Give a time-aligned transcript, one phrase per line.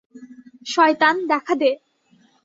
[0.65, 1.71] শয়তান দেখা দে!